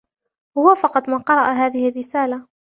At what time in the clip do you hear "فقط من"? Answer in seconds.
0.75-1.19